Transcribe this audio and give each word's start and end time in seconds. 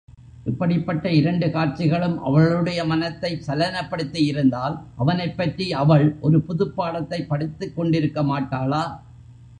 இப்படிப்பட்ட 0.45 1.11
இரண்டு 1.11 1.51
காட்சிகளும் 1.51 2.23
அவளுடைய 2.23 2.85
மனத்தைச் 2.85 3.43
சலனப்படுத்தியிருந்தால், 3.47 4.75
அவனைப் 4.95 5.37
பற்றி 5.37 5.73
அவள் 5.75 6.17
ஒரு 6.21 6.41
புதுப் 6.41 6.75
பாடத்தைப் 6.75 7.29
படித்துக் 7.29 7.79
கொண்டிருக்கமாட்டாளா? 7.79 8.83